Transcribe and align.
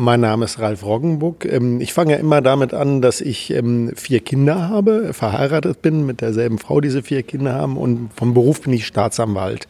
Mein 0.00 0.20
Name 0.20 0.44
ist 0.44 0.60
Ralf 0.60 0.84
Roggenbuck. 0.84 1.44
Ähm, 1.44 1.80
ich 1.80 1.92
fange 1.92 2.12
ja 2.12 2.18
immer 2.18 2.40
damit 2.40 2.72
an, 2.72 3.02
dass 3.02 3.20
ich 3.20 3.52
ähm, 3.52 3.90
vier 3.96 4.20
Kinder 4.20 4.68
habe, 4.68 5.12
verheiratet 5.12 5.82
bin 5.82 6.06
mit 6.06 6.20
derselben 6.20 6.58
Frau, 6.58 6.80
diese 6.80 7.02
vier 7.02 7.24
Kinder 7.24 7.54
haben 7.54 7.76
und 7.76 8.10
vom 8.14 8.32
Beruf 8.32 8.62
bin 8.62 8.72
ich 8.74 8.86
Staatsanwalt 8.86 9.66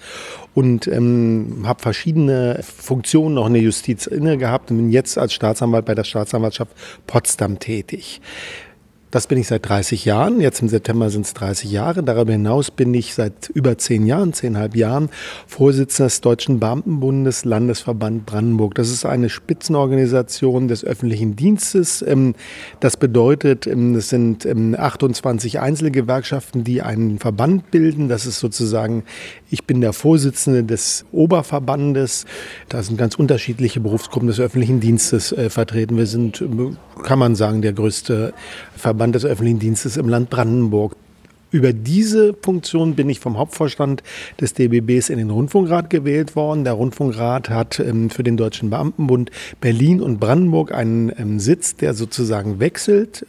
und 0.52 0.86
ähm, 0.86 1.62
habe 1.64 1.80
verschiedene 1.80 2.60
Funktionen 2.62 3.36
noch 3.36 3.46
in 3.46 3.54
der 3.54 3.62
Justiz 3.62 4.06
inne 4.06 4.36
gehabt 4.36 4.70
und 4.70 4.76
bin 4.76 4.90
jetzt 4.90 5.16
als 5.16 5.32
Staatsanwalt 5.32 5.86
bei 5.86 5.94
der 5.94 6.04
Staatsanwaltschaft 6.04 6.72
Potsdam 7.06 7.58
tätig. 7.58 8.20
Das 9.10 9.26
bin 9.26 9.38
ich 9.38 9.48
seit 9.48 9.66
30 9.66 10.04
Jahren. 10.04 10.40
Jetzt 10.40 10.60
im 10.60 10.68
September 10.68 11.08
sind 11.08 11.24
es 11.24 11.32
30 11.32 11.70
Jahre. 11.70 12.02
Darüber 12.02 12.32
hinaus 12.32 12.70
bin 12.70 12.92
ich 12.92 13.14
seit 13.14 13.48
über 13.54 13.78
zehn 13.78 14.06
Jahren, 14.06 14.34
zehnhalb 14.34 14.76
Jahren 14.76 15.08
Vorsitzender 15.46 16.08
des 16.08 16.20
Deutschen 16.20 16.60
Beamtenbundes 16.60 17.46
Landesverband 17.46 18.26
Brandenburg. 18.26 18.74
Das 18.74 18.90
ist 18.90 19.06
eine 19.06 19.30
Spitzenorganisation 19.30 20.68
des 20.68 20.84
öffentlichen 20.84 21.36
Dienstes. 21.36 22.02
Ähm, 22.02 22.34
das 22.80 22.98
bedeutet, 22.98 23.66
ähm, 23.66 23.94
es 23.94 24.10
sind 24.10 24.46
28 24.46 25.54
ähm, 25.54 25.60
Einzelgewerkschaften, 25.62 26.64
die 26.64 26.82
einen 26.82 27.18
Verband 27.18 27.70
bilden. 27.70 28.10
Das 28.10 28.26
ist 28.26 28.38
sozusagen, 28.38 29.04
ich 29.50 29.64
bin 29.64 29.80
der 29.80 29.92
Vorsitzende 29.92 30.64
des 30.64 31.06
Oberverbandes. 31.12 32.26
Da 32.68 32.82
sind 32.82 32.98
ganz 32.98 33.14
unterschiedliche 33.14 33.80
Berufsgruppen 33.80 34.28
des 34.28 34.38
öffentlichen 34.38 34.80
Dienstes 34.80 35.32
äh, 35.32 35.50
vertreten. 35.50 35.96
Wir 35.96 36.06
sind, 36.06 36.44
kann 37.02 37.18
man 37.18 37.34
sagen, 37.34 37.62
der 37.62 37.72
größte 37.72 38.34
Verband 38.76 38.98
Verband 38.98 39.14
des 39.14 39.24
öffentlichen 39.24 39.58
Dienstes 39.60 39.96
im 39.96 40.08
Land 40.08 40.28
Brandenburg. 40.28 40.96
Über 41.50 41.72
diese 41.72 42.34
Funktion 42.34 42.94
bin 42.94 43.08
ich 43.08 43.20
vom 43.20 43.38
Hauptvorstand 43.38 44.02
des 44.40 44.54
DBBs 44.54 45.08
in 45.08 45.18
den 45.18 45.30
Rundfunkrat 45.30 45.88
gewählt 45.88 46.34
worden. 46.34 46.64
Der 46.64 46.74
Rundfunkrat 46.74 47.48
hat 47.48 47.78
ähm, 47.78 48.10
für 48.10 48.22
den 48.22 48.36
Deutschen 48.36 48.70
Beamtenbund 48.70 49.30
Berlin 49.60 50.02
und 50.02 50.18
Brandenburg 50.20 50.72
einen 50.72 51.12
ähm, 51.16 51.38
Sitz, 51.38 51.76
der 51.76 51.94
sozusagen 51.94 52.60
wechselt. 52.60 53.24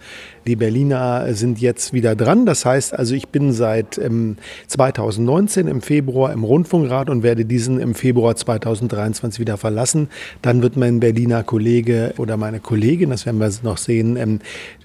Die 0.47 0.55
Berliner 0.55 1.33
sind 1.33 1.59
jetzt 1.59 1.93
wieder 1.93 2.15
dran. 2.15 2.45
Das 2.45 2.65
heißt 2.65 2.93
also, 2.93 3.15
ich 3.15 3.29
bin 3.29 3.51
seit 3.51 3.97
ähm, 3.97 4.37
2019 4.67 5.67
im 5.67 5.81
Februar 5.81 6.33
im 6.33 6.43
Rundfunkrat 6.43 7.09
und 7.09 7.23
werde 7.23 7.45
diesen 7.45 7.79
im 7.79 7.95
Februar 7.95 8.35
2023 8.35 9.39
wieder 9.39 9.57
verlassen. 9.57 10.09
Dann 10.41 10.61
wird 10.61 10.77
mein 10.77 10.99
Berliner 10.99 11.43
Kollege 11.43 12.13
oder 12.17 12.37
meine 12.37 12.59
Kollegin, 12.59 13.09
das 13.09 13.25
werden 13.25 13.39
wir 13.39 13.49
noch 13.63 13.77
sehen, 13.77 14.17
ähm, 14.17 14.39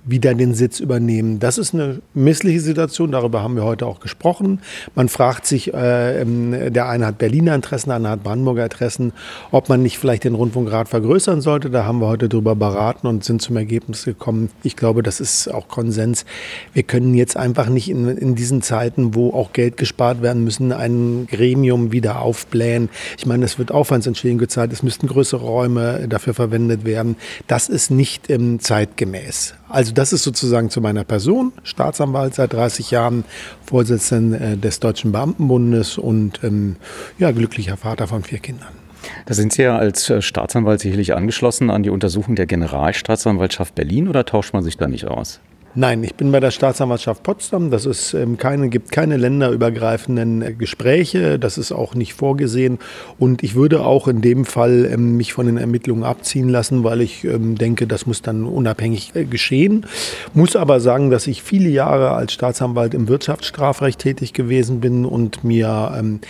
wieder 0.05 0.35
den 0.35 0.55
Sitz 0.55 0.81
übernehmen. 0.81 1.39
Das 1.39 1.59
ist 1.59 1.75
eine 1.75 2.01
missliche 2.13 2.61
Situation, 2.61 3.11
darüber 3.11 3.43
haben 3.43 3.57
wir 3.57 3.65
heute 3.65 3.87
auch 3.87 4.01
gesprochen. 4.01 4.61
Man 4.95 5.09
fragt 5.09 5.47
sich, 5.47 5.73
äh, 5.73 6.21
ähm, 6.21 6.73
der 6.73 6.89
eine 6.89 7.07
hat 7.07 7.19
Berliner 7.19 7.55
Interessen, 7.55 7.89
der 7.89 7.97
andere 7.97 8.13
hat 8.13 8.23
Brandenburger 8.23 8.65
Interessen, 8.65 9.13
ob 9.51 9.69
man 9.69 9.83
nicht 9.83 9.99
vielleicht 9.99 10.25
den 10.25 10.35
Rundfunkrat 10.35 10.89
vergrößern 10.89 11.41
sollte. 11.41 11.71
Da 11.71 11.85
haben 11.85 12.01
wir 12.01 12.09
heute 12.09 12.29
drüber 12.29 12.55
beraten 12.55 13.07
und 13.07 13.25
sind 13.25 13.41
zum 13.41 13.57
Ergebnis 13.57 14.05
gekommen. 14.05 14.51
Ich 14.63 14.77
glaube, 14.77 15.03
das 15.03 15.21
ist 15.21 15.49
auch 15.55 15.69
Konsens. 15.69 16.25
Wir 16.73 16.83
können 16.83 17.15
jetzt 17.15 17.37
einfach 17.37 17.69
nicht 17.69 17.89
in, 17.89 18.09
in 18.09 18.35
diesen 18.35 18.63
Zeiten, 18.63 19.15
wo 19.15 19.31
auch 19.31 19.53
Geld 19.53 19.77
gespart 19.77 20.23
werden 20.23 20.45
müssen, 20.45 20.73
ein 20.73 21.27
Gremium 21.31 21.93
wieder 21.93 22.21
aufblähen. 22.21 22.89
Ich 23.19 23.27
meine, 23.27 23.45
es 23.45 23.59
wird 23.59 23.73
Aufwandsentschädigung 23.73 24.39
gezahlt, 24.39 24.73
es 24.73 24.83
müssten 24.83 25.07
größere 25.07 25.45
Räume 25.45 26.07
dafür 26.09 26.35
verwendet 26.35 26.85
werden. 26.85 27.17
Das 27.47 27.69
ist 27.69 27.91
nicht 27.91 28.31
ähm, 28.31 28.61
zeitgemäß. 28.61 29.55
Also 29.69 29.93
das 29.93 30.13
ist 30.13 30.23
sozusagen 30.23 30.71
zu 30.71 30.81
meiner 30.81 31.05
Person, 31.05 31.53
Staatsanwalt 31.65 32.35
seit 32.35 32.53
30 32.53 32.91
Jahren, 32.91 33.25
Vorsitzender 33.65 34.41
äh, 34.41 34.57
des 34.57 34.81
Deutschen 34.81 35.13
Beamtenbundes 35.13 35.99
und 35.99 36.41
ähm, 36.45 36.77
ja, 37.19 37.31
glücklicher 37.33 37.77
Vater 37.77 38.07
von 38.07 38.23
vier 38.23 38.39
Kindern. 38.39 38.85
Da 39.27 39.35
sind 39.35 39.53
Sie 39.53 39.63
ja 39.63 39.79
als 39.79 40.11
äh, 40.11 40.21
Staatsanwalt 40.21 40.81
sicherlich 40.81 41.15
angeschlossen 41.15 41.71
an 41.71 41.83
die 41.83 41.91
Untersuchung 41.91 42.37
der 42.37 42.47
Generalstaatsanwaltschaft 42.47 43.75
Berlin 43.75 44.09
oder 44.09 44.25
tauscht 44.27 44.53
man 44.53 44.63
sich 44.63 44.77
da 44.77 44.87
nicht 44.87 45.07
aus? 45.07 45.41
Nein, 45.77 46.05
ich 46.05 46.15
bin 46.15 46.31
bei 46.31 46.39
der 46.39 46.53
Staatsanwaltschaft 46.53 47.25
Potsdam. 47.25 47.73
Das 47.73 47.85
ist 47.85 48.15
ähm, 48.15 48.37
keine, 48.37 48.69
gibt 48.69 48.93
keine 48.93 49.17
länderübergreifenden 49.17 50.43
äh, 50.43 50.53
Gespräche. 50.53 51.39
Das 51.39 51.59
ist 51.59 51.73
auch 51.73 51.97
nicht 51.97 52.15
vorgesehen. 52.15 52.79
Und 53.19 53.43
ich 53.43 53.57
würde 53.57 53.85
auch 53.85 54.07
in 54.07 54.21
dem 54.21 54.45
Fall 54.45 54.89
ähm, 54.93 55.17
mich 55.17 55.33
von 55.33 55.47
den 55.47 55.57
Ermittlungen 55.57 56.05
abziehen 56.05 56.49
lassen, 56.49 56.85
weil 56.85 57.01
ich 57.01 57.25
ähm, 57.25 57.57
denke, 57.57 57.89
das 57.89 58.07
muss 58.07 58.23
dann 58.23 58.45
unabhängig 58.45 59.17
äh, 59.17 59.25
geschehen. 59.25 59.85
Muss 60.33 60.55
aber 60.55 60.79
sagen, 60.79 61.11
dass 61.11 61.27
ich 61.27 61.43
viele 61.43 61.71
Jahre 61.71 62.13
als 62.13 62.33
Staatsanwalt 62.35 62.95
im 62.95 63.09
Wirtschaftsstrafrecht 63.09 63.99
tätig 63.99 64.33
gewesen 64.33 64.79
bin 64.79 65.05
und 65.05 65.43
mir 65.43 65.93
ähm, 65.99 66.21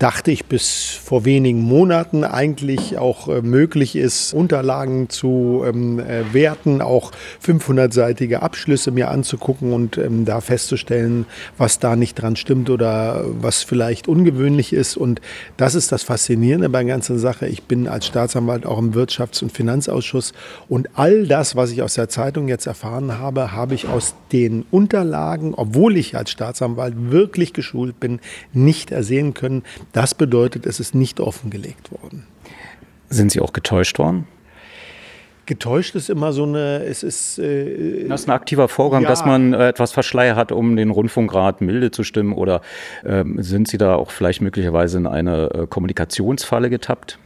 dachte 0.00 0.30
ich 0.30 0.46
bis 0.46 0.98
vor 1.04 1.26
wenigen 1.26 1.60
Monaten 1.60 2.24
eigentlich 2.24 2.96
auch 2.96 3.28
äh, 3.28 3.42
möglich 3.42 3.96
ist, 3.96 4.32
Unterlagen 4.32 5.10
zu 5.10 5.62
ähm, 5.66 5.98
äh, 5.98 6.32
werten, 6.32 6.80
auch 6.80 7.12
500-seitige 7.44 8.36
Abschlüsse 8.36 8.92
mir 8.92 9.10
anzugucken 9.10 9.74
und 9.74 9.98
ähm, 9.98 10.24
da 10.24 10.40
festzustellen, 10.40 11.26
was 11.58 11.80
da 11.80 11.96
nicht 11.96 12.14
dran 12.14 12.36
stimmt 12.36 12.70
oder 12.70 13.24
was 13.26 13.62
vielleicht 13.62 14.08
ungewöhnlich 14.08 14.72
ist. 14.72 14.96
Und 14.96 15.20
das 15.58 15.74
ist 15.74 15.92
das 15.92 16.02
Faszinierende 16.02 16.70
bei 16.70 16.82
der 16.82 16.94
ganzen 16.94 17.18
Sache. 17.18 17.46
Ich 17.46 17.64
bin 17.64 17.86
als 17.86 18.06
Staatsanwalt 18.06 18.64
auch 18.64 18.78
im 18.78 18.94
Wirtschafts- 18.94 19.42
und 19.42 19.52
Finanzausschuss 19.52 20.32
und 20.70 20.88
all 20.94 21.26
das, 21.26 21.56
was 21.56 21.72
ich 21.72 21.82
aus 21.82 21.92
der 21.92 22.08
Zeitung 22.08 22.48
jetzt 22.48 22.66
erfahren 22.66 23.18
habe, 23.18 23.52
habe 23.52 23.74
ich 23.74 23.86
aus 23.86 24.14
den 24.32 24.64
Unterlagen, 24.70 25.52
obwohl 25.54 25.98
ich 25.98 26.16
als 26.16 26.30
Staatsanwalt 26.30 26.94
wirklich 27.10 27.52
geschult 27.52 28.00
bin, 28.00 28.20
nicht 28.54 28.92
ersehen 28.92 29.34
können. 29.34 29.62
Das 29.92 30.14
bedeutet, 30.14 30.66
es 30.66 30.80
ist 30.80 30.94
nicht 30.94 31.20
offengelegt 31.20 31.90
worden. 31.90 32.26
Sind 33.08 33.32
Sie 33.32 33.40
auch 33.40 33.52
getäuscht 33.52 33.98
worden? 33.98 34.26
Getäuscht 35.46 35.96
ist 35.96 36.10
immer 36.10 36.32
so 36.32 36.44
eine, 36.44 36.84
es 36.84 37.02
ist. 37.02 37.38
Äh, 37.40 38.06
das 38.06 38.20
ist 38.20 38.28
ein 38.28 38.32
aktiver 38.32 38.68
Vorgang, 38.68 39.02
ja. 39.02 39.08
dass 39.08 39.24
man 39.24 39.52
äh, 39.52 39.68
etwas 39.68 39.90
Verschleier 39.90 40.36
hat, 40.36 40.52
um 40.52 40.76
den 40.76 40.90
Rundfunkrat 40.90 41.60
milde 41.60 41.90
zu 41.90 42.04
stimmen. 42.04 42.34
Oder 42.34 42.60
äh, 43.02 43.24
sind 43.38 43.66
Sie 43.66 43.76
da 43.76 43.96
auch 43.96 44.12
vielleicht 44.12 44.42
möglicherweise 44.42 44.98
in 44.98 45.08
eine 45.08 45.50
äh, 45.50 45.66
Kommunikationsfalle 45.66 46.70
getappt? 46.70 47.18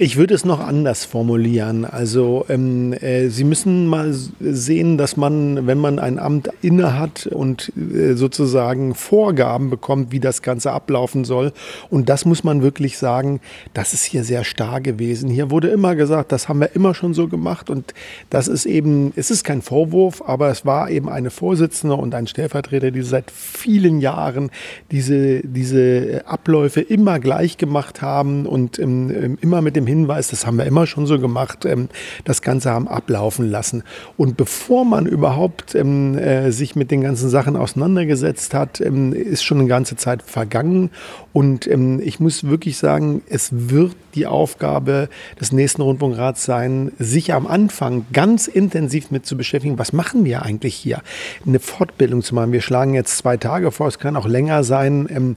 Ich 0.00 0.16
würde 0.16 0.32
es 0.32 0.44
noch 0.44 0.60
anders 0.60 1.04
formulieren. 1.04 1.84
Also 1.84 2.46
ähm, 2.48 2.92
äh, 2.92 3.30
Sie 3.30 3.42
müssen 3.42 3.88
mal 3.88 4.14
sehen, 4.38 4.96
dass 4.96 5.16
man, 5.16 5.66
wenn 5.66 5.78
man 5.78 5.98
ein 5.98 6.20
Amt 6.20 6.50
innehat 6.62 7.26
und 7.26 7.72
äh, 7.76 8.14
sozusagen 8.14 8.94
Vorgaben 8.94 9.70
bekommt, 9.70 10.12
wie 10.12 10.20
das 10.20 10.40
Ganze 10.40 10.70
ablaufen 10.70 11.24
soll, 11.24 11.52
und 11.90 12.08
das 12.08 12.24
muss 12.24 12.44
man 12.44 12.62
wirklich 12.62 12.96
sagen, 12.96 13.40
das 13.74 13.92
ist 13.92 14.04
hier 14.04 14.22
sehr 14.22 14.44
starr 14.44 14.80
gewesen. 14.80 15.30
Hier 15.30 15.50
wurde 15.50 15.66
immer 15.66 15.96
gesagt, 15.96 16.30
das 16.30 16.48
haben 16.48 16.60
wir 16.60 16.76
immer 16.76 16.94
schon 16.94 17.12
so 17.12 17.26
gemacht 17.26 17.68
und 17.68 17.92
das 18.30 18.46
ist 18.46 18.66
eben, 18.66 19.12
es 19.16 19.32
ist 19.32 19.42
kein 19.42 19.62
Vorwurf, 19.62 20.22
aber 20.24 20.48
es 20.48 20.64
war 20.64 20.90
eben 20.90 21.08
eine 21.08 21.30
Vorsitzende 21.30 21.96
und 21.96 22.14
ein 22.14 22.28
Stellvertreter, 22.28 22.92
die 22.92 23.02
seit 23.02 23.32
vielen 23.32 23.98
Jahren 23.98 24.50
diese, 24.92 25.40
diese 25.40 26.22
Abläufe 26.24 26.82
immer 26.82 27.18
gleich 27.18 27.56
gemacht 27.58 28.00
haben 28.00 28.46
und 28.46 28.78
ähm, 28.78 29.38
immer 29.40 29.60
mit 29.60 29.74
dem 29.74 29.87
Hinweis, 29.88 30.28
das 30.28 30.46
haben 30.46 30.58
wir 30.58 30.66
immer 30.66 30.86
schon 30.86 31.06
so 31.06 31.18
gemacht, 31.18 31.64
ähm, 31.64 31.88
das 32.24 32.42
Ganze 32.42 32.70
haben 32.70 32.88
ablaufen 32.88 33.50
lassen. 33.50 33.82
Und 34.16 34.36
bevor 34.36 34.84
man 34.84 35.06
überhaupt 35.06 35.74
ähm, 35.74 36.16
äh, 36.16 36.52
sich 36.52 36.76
mit 36.76 36.90
den 36.90 37.00
ganzen 37.00 37.28
Sachen 37.28 37.56
auseinandergesetzt 37.56 38.54
hat, 38.54 38.80
ähm, 38.80 39.12
ist 39.12 39.42
schon 39.42 39.58
eine 39.58 39.68
ganze 39.68 39.96
Zeit 39.96 40.22
vergangen. 40.22 40.90
Und 41.32 41.66
ähm, 41.66 42.00
ich 42.02 42.20
muss 42.20 42.44
wirklich 42.44 42.78
sagen, 42.78 43.22
es 43.28 43.48
wird 43.52 43.96
die 44.14 44.26
Aufgabe 44.26 45.08
des 45.40 45.52
nächsten 45.52 45.82
Rundfunkrats 45.82 46.44
sein, 46.44 46.92
sich 46.98 47.32
am 47.32 47.46
Anfang 47.46 48.06
ganz 48.12 48.48
intensiv 48.48 49.10
mit 49.10 49.26
zu 49.26 49.36
beschäftigen, 49.36 49.78
was 49.78 49.92
machen 49.92 50.24
wir 50.24 50.42
eigentlich 50.42 50.74
hier? 50.74 51.02
Eine 51.46 51.60
Fortbildung 51.60 52.22
zu 52.22 52.34
machen. 52.34 52.52
Wir 52.52 52.60
schlagen 52.60 52.94
jetzt 52.94 53.16
zwei 53.18 53.36
Tage 53.36 53.70
vor, 53.70 53.88
es 53.88 53.98
kann 53.98 54.16
auch 54.16 54.26
länger 54.26 54.64
sein 54.64 55.08
ähm, 55.10 55.36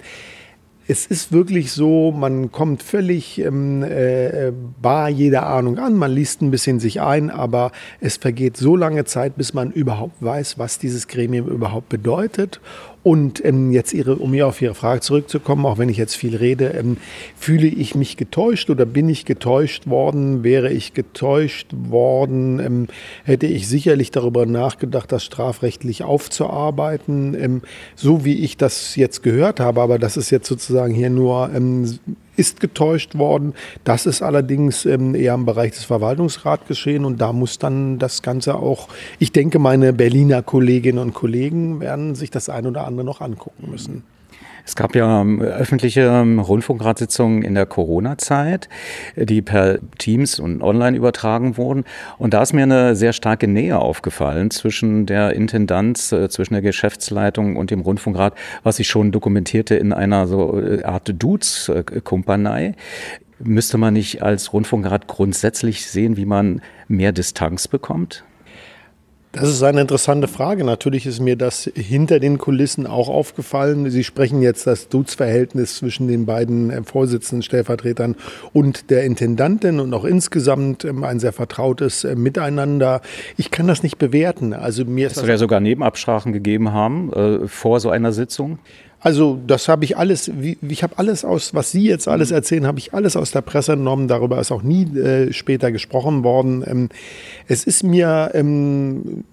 es 0.92 1.06
ist 1.06 1.32
wirklich 1.32 1.72
so, 1.72 2.12
man 2.12 2.52
kommt 2.52 2.84
völlig 2.84 3.40
ähm, 3.40 3.82
äh, 3.82 4.52
bar 4.82 5.08
jeder 5.08 5.48
Ahnung 5.48 5.80
an, 5.80 5.96
man 5.96 6.12
liest 6.12 6.42
ein 6.42 6.52
bisschen 6.52 6.82
sich 6.82 7.00
ein, 7.00 7.30
aber 7.30 7.72
es 8.02 8.18
vergeht 8.18 8.58
so 8.58 8.76
lange 8.76 9.06
Zeit, 9.06 9.38
bis 9.38 9.54
man 9.54 9.72
überhaupt 9.72 10.22
weiß, 10.22 10.58
was 10.58 10.80
dieses 10.80 11.08
Gremium 11.08 11.48
überhaupt 11.48 11.88
bedeutet 11.88 12.60
und 13.04 13.44
ähm, 13.44 13.72
jetzt 13.72 13.94
ihre, 13.94 14.16
um 14.16 14.32
hier 14.34 14.48
auf 14.48 14.62
Ihre 14.62 14.76
Frage 14.76 15.02
zurückzukommen, 15.02 15.66
auch 15.66 15.80
wenn 15.80 15.90
ich 15.90 15.98
jetzt 15.98 16.16
viel 16.16 16.36
rede, 16.36 16.68
ähm, 16.68 16.98
fühle 17.36 17.68
ich 17.68 17.96
mich 17.96 18.16
getäuscht 18.16 18.70
oder 18.70 18.86
bin 18.86 19.10
ich 19.10 19.26
getäuscht 19.26 19.88
worden? 19.88 20.44
Wäre 20.44 20.72
ich 20.72 20.94
getäuscht 20.94 21.68
worden, 21.74 22.60
ähm, 22.60 22.88
hätte 23.24 23.48
ich 23.48 23.68
sicherlich 23.68 24.12
darüber 24.12 24.46
nachgedacht, 24.46 25.12
das 25.12 25.24
strafrechtlich 25.24 26.04
aufzuarbeiten, 26.04 27.36
ähm, 27.40 27.62
so 27.96 28.24
wie 28.24 28.44
ich 28.44 28.58
das 28.58 28.96
jetzt 28.96 29.24
gehört 29.24 29.60
habe. 29.60 29.82
Aber 29.82 29.98
das 29.98 30.16
ist 30.16 30.30
jetzt 30.30 30.48
sozusagen 30.48 30.94
hier 30.94 31.10
nur 31.10 31.50
ähm, 31.56 31.98
ist 32.42 32.60
getäuscht 32.60 33.16
worden. 33.16 33.54
Das 33.84 34.08
ist 34.08 34.24
allerdings 34.24 34.86
ähm, 34.86 35.14
eher 35.14 35.36
im 35.36 35.46
Bereich 35.46 35.72
des 35.72 35.84
Verwaltungsrats 35.84 36.68
geschehen 36.68 37.06
und 37.06 37.22
da 37.22 37.32
muss 37.34 37.60
dann 37.60 38.00
das 38.00 38.24
Ganze 38.24 38.56
auch, 38.56 38.88
ich 39.20 39.32
denke, 39.32 39.60
meine 39.60 39.94
Berliner 39.94 40.42
Kolleginnen 40.42 40.98
und 40.98 41.14
Kollegen 41.14 41.80
werden 41.80 42.16
sich 42.16 42.32
das 42.32 42.50
ein 42.50 42.66
oder 42.66 42.88
andere 42.88 43.06
noch 43.06 43.22
angucken 43.22 43.70
müssen. 43.70 44.04
Es 44.66 44.76
gab 44.76 44.96
ja 44.96 45.22
ähm, 45.22 45.42
öffentliche 45.42 46.02
ähm, 46.02 46.40
Rundfunkratssitzungen 46.40 47.42
in 47.42 47.56
der 47.56 47.66
Corona-Zeit, 47.66 48.70
die 49.16 49.42
per 49.42 49.80
Teams 49.98 50.40
und 50.40 50.62
online 50.62 50.98
übertragen 50.98 51.58
wurden. 51.58 51.86
Und 52.18 52.34
da 52.34 52.42
ist 52.42 52.54
mir 52.54 52.64
eine 52.64 52.96
sehr 52.96 53.14
starke 53.14 53.48
Nähe 53.48 53.80
aufgefallen 53.80 54.52
zwischen 54.52 55.06
der 55.06 55.34
Intendanz, 55.34 56.12
äh, 56.12 56.30
zwischen 56.30 56.54
der 56.54 56.62
Geschäftsleitung 56.62 57.56
und 57.56 57.72
dem 57.72 57.82
Rundfunkrat, 57.82 58.34
was 58.64 58.80
ich 58.80 58.88
schon 58.88 59.12
dokumentierte 59.12 59.76
in 59.76 59.94
einer 59.94 60.28
so 60.28 60.60
äh, 60.60 60.84
Art 60.84 61.14
Dudes-Kumpanei. 61.18 62.76
Müsste 63.40 63.78
man 63.80 63.96
nicht 63.96 64.22
als 64.22 64.54
Rundfunkrat 64.54 65.08
grundsätzlich 65.08 65.88
sehen, 65.88 66.16
wie 66.16 66.26
man 66.26 66.62
mehr 66.88 67.12
Distanz 67.12 67.68
bekommt? 67.68 68.24
Das 69.34 69.48
ist 69.48 69.64
eine 69.64 69.80
interessante 69.80 70.28
Frage. 70.28 70.66
Natürlich 70.66 71.06
ist 71.06 71.22
mir 71.22 71.38
das 71.38 71.72
hinter 71.74 72.20
den 72.20 72.38
Kulissen 72.38 72.86
auch 72.86 73.08
aufgefallen. 73.08 73.90
Sie 73.90 74.04
sprechen 74.04 74.42
jetzt 74.42 74.68
das 74.68 74.90
Dutzverhältnis 74.90 75.78
zwischen 75.78 76.10
den 76.10 76.26
beiden 76.26 76.70
äh, 76.70 76.84
Vorsitzenden, 76.84 77.42
Stellvertretern 77.42 78.16
und 78.52 78.90
der 78.90 79.06
Intendantin 79.06 79.80
und 79.80 79.94
auch 79.94 80.04
insgesamt 80.04 80.84
ähm, 80.84 81.06
ein 81.06 81.20
sehr 81.20 81.32
vertrautes 81.32 82.04
äh, 82.04 82.16
Miteinander. 82.16 83.02
Ich 83.38 83.52
kann 83.52 83.68
das 83.68 83.84
nicht 83.84 83.98
bewerten. 83.98 84.54
Also 84.54 84.84
mir 84.84 85.08
ist 85.08 85.14
es 85.14 85.20
soll 85.22 85.30
ja 85.30 85.38
sogar 85.38 85.62
Nebenabsprachen 85.62 86.34
gegeben 86.34 86.74
haben 86.74 87.14
äh, 87.14 87.48
vor 87.48 87.80
so 87.80 87.90
einer 87.90 88.12
Sitzung. 88.12 88.60
Also 89.04 89.40
das 89.48 89.68
habe 89.68 89.84
ich 89.84 89.98
alles, 89.98 90.32
ich 90.62 90.84
habe 90.84 91.00
alles 91.00 91.26
aus, 91.26 91.56
was 91.56 91.72
Sie 91.72 91.86
jetzt 91.86 92.08
alles 92.08 92.30
erzählen, 92.30 92.68
habe 92.68 92.78
ich 92.78 92.94
alles 92.94 93.18
aus 93.18 93.32
der 93.32 93.42
Presse 93.42 93.74
entnommen. 93.74 94.08
Darüber 94.08 94.40
ist 94.40 94.52
auch 94.52 94.62
nie 94.62 94.84
äh, 94.96 95.34
später 95.34 95.72
gesprochen 95.72 96.24
worden. 96.24 96.64
Ähm, 96.68 96.90
es 97.48 97.64
ist 97.64 97.84
mir 97.84 98.30
ähm, 98.36 99.24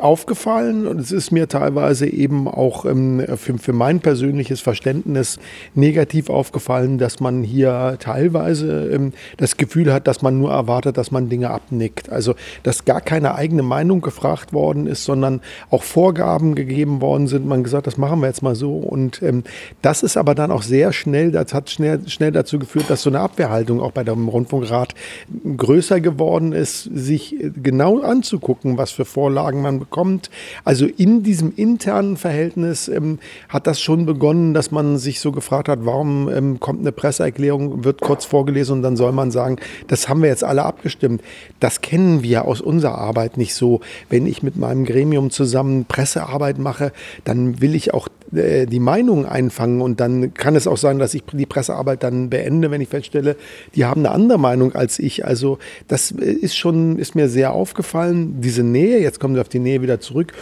aufgefallen 0.00 0.86
und 0.86 1.00
es 1.00 1.12
ist 1.12 1.32
mir 1.32 1.48
teilweise 1.48 2.06
eben 2.06 2.46
auch 2.46 2.84
ähm, 2.84 3.24
für, 3.36 3.58
für, 3.58 3.72
mein 3.72 4.00
persönliches 4.00 4.60
Verständnis 4.60 5.38
negativ 5.74 6.30
aufgefallen, 6.30 6.98
dass 6.98 7.20
man 7.20 7.42
hier 7.42 7.96
teilweise 7.98 8.90
ähm, 8.90 9.12
das 9.36 9.56
Gefühl 9.56 9.92
hat, 9.92 10.06
dass 10.06 10.22
man 10.22 10.38
nur 10.38 10.52
erwartet, 10.52 10.96
dass 10.96 11.10
man 11.10 11.28
Dinge 11.28 11.50
abnickt. 11.50 12.10
Also, 12.10 12.34
dass 12.62 12.84
gar 12.84 13.00
keine 13.00 13.34
eigene 13.34 13.62
Meinung 13.62 14.00
gefragt 14.00 14.52
worden 14.52 14.86
ist, 14.86 15.04
sondern 15.04 15.40
auch 15.70 15.82
Vorgaben 15.82 16.54
gegeben 16.54 17.00
worden 17.00 17.26
sind. 17.26 17.46
Man 17.46 17.64
gesagt, 17.64 17.86
das 17.86 17.98
machen 17.98 18.20
wir 18.20 18.28
jetzt 18.28 18.42
mal 18.42 18.54
so. 18.54 18.76
Und 18.76 19.22
ähm, 19.22 19.44
das 19.82 20.02
ist 20.02 20.16
aber 20.16 20.34
dann 20.34 20.50
auch 20.50 20.62
sehr 20.62 20.92
schnell, 20.92 21.32
das 21.32 21.52
hat 21.52 21.70
schnell, 21.70 22.08
schnell 22.08 22.32
dazu 22.32 22.58
geführt, 22.58 22.86
dass 22.88 23.02
so 23.02 23.10
eine 23.10 23.20
Abwehrhaltung 23.20 23.80
auch 23.80 23.92
bei 23.92 24.04
dem 24.04 24.28
Rundfunkrat 24.28 24.94
größer 25.56 26.00
geworden 26.00 26.52
ist, 26.52 26.84
sich 26.84 27.36
genau 27.62 28.00
anzugucken, 28.00 28.78
was 28.78 28.90
für 28.90 29.04
Vorlagen 29.04 29.60
man 29.60 29.78
bekommt. 29.78 29.87
Also 30.64 30.86
in 30.86 31.22
diesem 31.22 31.52
internen 31.54 32.16
Verhältnis 32.16 32.88
ähm, 32.88 33.18
hat 33.48 33.66
das 33.66 33.80
schon 33.80 34.06
begonnen, 34.06 34.54
dass 34.54 34.70
man 34.70 34.98
sich 34.98 35.20
so 35.20 35.32
gefragt 35.32 35.68
hat, 35.68 35.80
warum 35.82 36.28
ähm, 36.28 36.60
kommt 36.60 36.80
eine 36.80 36.92
Presseerklärung, 36.92 37.84
wird 37.84 38.00
kurz 38.00 38.24
vorgelesen 38.24 38.76
und 38.76 38.82
dann 38.82 38.96
soll 38.96 39.12
man 39.12 39.30
sagen, 39.30 39.56
das 39.86 40.08
haben 40.08 40.22
wir 40.22 40.28
jetzt 40.28 40.44
alle 40.44 40.64
abgestimmt. 40.64 41.22
Das 41.60 41.80
kennen 41.80 42.22
wir 42.22 42.44
aus 42.44 42.60
unserer 42.60 42.98
Arbeit 42.98 43.36
nicht 43.36 43.54
so. 43.54 43.80
Wenn 44.08 44.26
ich 44.26 44.42
mit 44.42 44.56
meinem 44.56 44.84
Gremium 44.84 45.30
zusammen 45.30 45.84
Pressearbeit 45.84 46.58
mache, 46.58 46.92
dann 47.24 47.60
will 47.60 47.74
ich 47.74 47.94
auch 47.94 48.08
äh, 48.34 48.66
die 48.66 48.80
Meinung 48.80 49.26
einfangen. 49.26 49.80
Und 49.80 50.00
dann 50.00 50.34
kann 50.34 50.56
es 50.56 50.66
auch 50.66 50.76
sein, 50.76 50.98
dass 50.98 51.14
ich 51.14 51.24
die 51.32 51.46
Pressearbeit 51.46 52.02
dann 52.02 52.30
beende, 52.30 52.70
wenn 52.70 52.80
ich 52.80 52.88
feststelle, 52.88 53.36
die 53.74 53.84
haben 53.84 54.04
eine 54.04 54.14
andere 54.14 54.38
Meinung 54.38 54.74
als 54.74 54.98
ich. 54.98 55.24
Also 55.24 55.58
das 55.86 56.12
äh, 56.12 56.24
ist 56.24 56.56
schon, 56.56 56.98
ist 56.98 57.14
mir 57.14 57.28
sehr 57.28 57.52
aufgefallen, 57.52 58.40
diese 58.40 58.62
Nähe, 58.62 59.00
jetzt 59.00 59.20
kommen 59.20 59.34
wir 59.34 59.42
auf 59.42 59.48
die 59.48 59.58
Nähe 59.58 59.82
wieder 59.82 60.00
zurück 60.00 60.32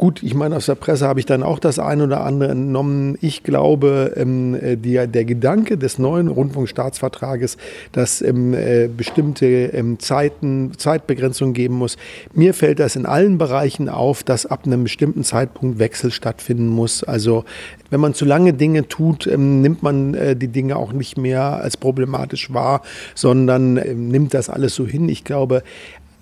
Gut, 0.00 0.22
ich 0.22 0.32
meine, 0.32 0.56
aus 0.56 0.64
der 0.64 0.76
Presse 0.76 1.06
habe 1.06 1.20
ich 1.20 1.26
dann 1.26 1.42
auch 1.42 1.58
das 1.58 1.78
eine 1.78 2.04
oder 2.04 2.24
andere 2.24 2.52
entnommen. 2.52 3.18
Ich 3.20 3.42
glaube, 3.42 4.14
ähm, 4.16 4.54
äh, 4.54 4.78
die, 4.78 4.94
der 5.06 5.26
Gedanke 5.26 5.76
des 5.76 5.98
neuen 5.98 6.28
Rundfunkstaatsvertrages, 6.28 7.58
dass 7.92 8.22
ähm, 8.22 8.54
äh, 8.54 8.88
bestimmte 8.88 9.44
ähm, 9.46 9.98
Zeiten, 9.98 10.72
Zeitbegrenzungen 10.78 11.52
geben 11.52 11.74
muss, 11.74 11.98
mir 12.32 12.54
fällt 12.54 12.80
das 12.80 12.96
in 12.96 13.04
allen 13.04 13.36
Bereichen 13.36 13.90
auf, 13.90 14.22
dass 14.22 14.46
ab 14.46 14.62
einem 14.64 14.84
bestimmten 14.84 15.22
Zeitpunkt 15.22 15.78
Wechsel 15.78 16.10
stattfinden 16.10 16.68
muss. 16.68 17.04
Also 17.04 17.44
wenn 17.90 18.00
man 18.00 18.14
zu 18.14 18.24
lange 18.24 18.54
Dinge 18.54 18.88
tut, 18.88 19.26
ähm, 19.26 19.60
nimmt 19.60 19.82
man 19.82 20.14
äh, 20.14 20.34
die 20.34 20.48
Dinge 20.48 20.76
auch 20.76 20.94
nicht 20.94 21.18
mehr 21.18 21.42
als 21.42 21.76
problematisch 21.76 22.54
wahr, 22.54 22.80
sondern 23.14 23.76
ähm, 23.76 24.08
nimmt 24.08 24.32
das 24.32 24.48
alles 24.48 24.74
so 24.74 24.86
hin. 24.86 25.10
Ich 25.10 25.24
glaube, 25.24 25.62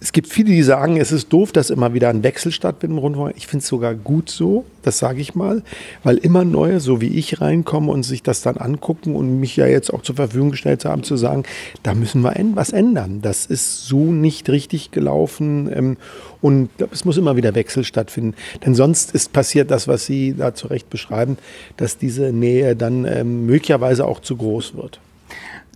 es 0.00 0.12
gibt 0.12 0.28
viele, 0.28 0.50
die 0.50 0.62
sagen, 0.62 0.96
es 0.96 1.10
ist 1.10 1.32
doof, 1.32 1.50
dass 1.50 1.70
immer 1.70 1.92
wieder 1.92 2.08
ein 2.08 2.22
Wechsel 2.22 2.52
stattfindet 2.52 2.96
im 2.96 3.02
Rundfunk. 3.02 3.34
Ich 3.36 3.48
finde 3.48 3.62
es 3.62 3.68
sogar 3.68 3.94
gut 3.94 4.30
so, 4.30 4.64
das 4.82 4.98
sage 4.98 5.20
ich 5.20 5.34
mal, 5.34 5.62
weil 6.04 6.18
immer 6.18 6.44
neue, 6.44 6.78
so 6.78 7.00
wie 7.00 7.08
ich, 7.08 7.40
reinkommen 7.40 7.90
und 7.90 8.04
sich 8.04 8.22
das 8.22 8.40
dann 8.42 8.58
angucken 8.58 9.16
und 9.16 9.40
mich 9.40 9.56
ja 9.56 9.66
jetzt 9.66 9.92
auch 9.92 10.02
zur 10.02 10.14
Verfügung 10.14 10.52
gestellt 10.52 10.84
haben, 10.84 11.02
zu 11.02 11.16
sagen, 11.16 11.42
da 11.82 11.94
müssen 11.94 12.22
wir 12.22 12.32
was 12.54 12.70
ändern. 12.70 13.22
Das 13.22 13.46
ist 13.46 13.86
so 13.86 14.12
nicht 14.12 14.48
richtig 14.48 14.92
gelaufen 14.92 15.68
ähm, 15.74 15.96
und 16.40 16.70
es 16.92 17.04
muss 17.04 17.16
immer 17.16 17.34
wieder 17.34 17.56
Wechsel 17.56 17.82
stattfinden. 17.82 18.34
Denn 18.64 18.76
sonst 18.76 19.12
ist 19.12 19.32
passiert 19.32 19.70
das, 19.72 19.88
was 19.88 20.06
Sie 20.06 20.34
da 20.36 20.54
zu 20.54 20.68
Recht 20.68 20.90
beschreiben, 20.90 21.38
dass 21.76 21.98
diese 21.98 22.32
Nähe 22.32 22.76
dann 22.76 23.04
ähm, 23.04 23.46
möglicherweise 23.46 24.06
auch 24.06 24.20
zu 24.20 24.36
groß 24.36 24.76
wird. 24.76 25.00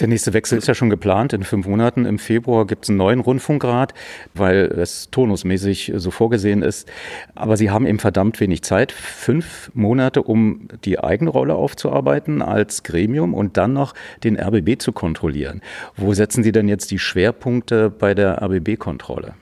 Der 0.03 0.09
nächste 0.09 0.33
Wechsel 0.33 0.59
ist 0.59 0.67
ja 0.67 0.75
schon 0.75 0.91
geplant. 0.91 1.33
In 1.33 1.45
fünf 1.45 1.69
Monaten 1.69 2.07
im 2.07 2.19
Februar 2.19 2.67
gibt 2.67 2.83
es 2.83 2.89
einen 2.89 2.99
neuen 2.99 3.21
Rundfunkrat, 3.21 3.95
weil 4.35 4.65
es 4.65 5.11
turnusmäßig 5.13 5.93
so 5.95 6.11
vorgesehen 6.11 6.63
ist. 6.63 6.91
Aber 7.37 7.57
Sie 7.57 7.71
haben 7.71 7.87
eben 7.87 8.01
verdammt 8.01 8.41
wenig 8.41 8.63
Zeit. 8.63 8.91
Fünf 8.91 9.71
Monate, 9.75 10.25
um 10.25 10.67
die 10.85 10.99
eigene 10.99 11.31
Rolle 11.31 11.55
aufzuarbeiten 11.55 12.43
als 12.43 12.83
Gremium 12.83 13.33
und 13.33 13.57
dann 13.57 13.75
noch 13.75 13.95
den 14.25 14.37
RBB 14.37 14.83
zu 14.83 14.91
kontrollieren. 14.91 15.61
Wo 15.97 16.13
setzen 16.15 16.43
Sie 16.43 16.51
denn 16.51 16.67
jetzt 16.67 16.91
die 16.91 16.99
Schwerpunkte 16.99 17.89
bei 17.89 18.13
der 18.13 18.43
RBB-Kontrolle? 18.43 19.35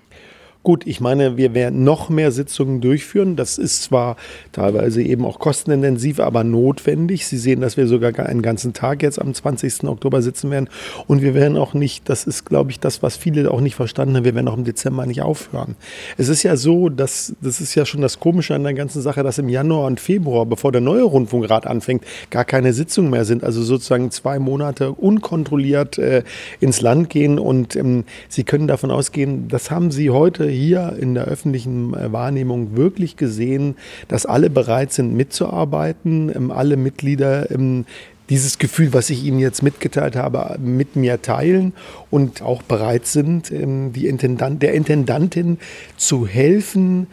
Gut, 0.63 0.87
ich 0.87 1.01
meine, 1.01 1.39
wir 1.39 1.55
werden 1.55 1.85
noch 1.85 2.11
mehr 2.11 2.33
Sitzungen 2.33 2.83
durchführen. 2.83 3.35
Das 3.35 3.57
ist 3.57 3.83
zwar 3.83 4.17
teilweise 4.53 5.03
eben 5.03 5.25
auch 5.25 5.39
kostenintensiv, 5.39 6.21
aber 6.21 6.45
notwendig. 6.45 7.27
Sie 7.27 7.39
sehen, 7.39 7.63
dass 7.63 7.79
wir 7.79 7.87
sogar 7.87 8.27
einen 8.27 8.43
ganzen 8.43 8.75
Tag 8.75 9.03
jetzt 9.03 9.19
am 9.19 9.33
20. 9.33 9.85
Oktober 9.85 10.21
sitzen 10.21 10.51
werden. 10.51 10.69
Und 11.07 11.23
wir 11.23 11.33
werden 11.33 11.57
auch 11.57 11.73
nicht, 11.73 12.11
das 12.11 12.25
ist, 12.25 12.45
glaube 12.45 12.73
ich, 12.73 12.79
das, 12.79 13.03
was 13.03 13.17
viele 13.17 13.51
auch 13.51 13.63
nicht 13.63 13.75
verstanden 13.75 14.17
haben, 14.17 14.25
wir 14.25 14.35
werden 14.35 14.49
auch 14.49 14.57
im 14.59 14.65
Dezember 14.65 15.07
nicht 15.07 15.23
aufhören. 15.23 15.77
Es 16.19 16.29
ist 16.29 16.43
ja 16.43 16.57
so, 16.57 16.91
dass, 16.91 17.35
das 17.41 17.63
ist 17.63 17.75
ja 17.75 17.87
schon 17.87 18.03
das 18.03 18.21
Komische 18.21 18.55
an 18.55 18.63
der 18.63 18.75
ganzen 18.75 19.01
Sache, 19.01 19.23
dass 19.23 19.39
im 19.39 19.49
Januar 19.49 19.87
und 19.87 19.99
Februar, 19.99 20.45
bevor 20.45 20.73
der 20.73 20.83
neue 20.83 21.05
Rundfunkrat 21.05 21.67
anfängt, 21.67 22.05
gar 22.29 22.45
keine 22.45 22.75
Sitzungen 22.75 23.11
mehr 23.11 23.25
sind. 23.25 23.45
Also 23.45 23.63
sozusagen 23.63 24.11
zwei 24.11 24.39
Monate 24.39 24.93
unkontrolliert 24.93 25.97
äh, 25.97 26.23
ins 26.61 26.83
Land 26.83 27.09
gehen. 27.09 27.39
Und 27.39 27.77
ähm, 27.77 28.05
Sie 28.29 28.45
können 28.45 28.67
davon 28.67 28.91
ausgehen, 28.91 29.49
das 29.49 29.71
haben 29.71 29.91
Sie 29.91 30.11
heute 30.11 30.50
hier 30.51 30.97
in 30.99 31.15
der 31.15 31.25
öffentlichen 31.25 31.95
äh, 31.95 32.13
Wahrnehmung 32.13 32.77
wirklich 32.77 33.17
gesehen, 33.17 33.77
dass 34.09 34.27
alle 34.27 34.51
bereit 34.51 34.93
sind 34.93 35.15
mitzuarbeiten, 35.15 36.33
ähm, 36.35 36.51
alle 36.51 36.77
Mitglieder 36.77 37.51
ähm, 37.51 37.87
dieses 38.29 38.59
Gefühl, 38.59 38.93
was 38.93 39.11
ich 39.11 39.25
Ihnen 39.25 39.41
jetzt 39.41 39.63
mitgeteilt 39.63 40.15
habe, 40.15 40.57
mit 40.61 40.95
mir 40.95 41.21
teilen 41.21 41.73
und 42.11 42.43
auch 42.43 42.63
bereit 42.63 43.07
sind, 43.07 43.51
ähm, 43.51 43.93
die 43.93 44.07
Intendant, 44.07 44.63
der 44.63 44.75
Intendantin 44.75 45.59
zu 45.97 46.27
helfen, 46.27 47.09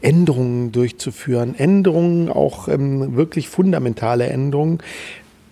Änderungen 0.00 0.70
durchzuführen. 0.72 1.54
Änderungen, 1.58 2.28
auch 2.28 2.68
wirklich 2.68 3.48
fundamentale 3.48 4.26
Änderungen. 4.26 4.80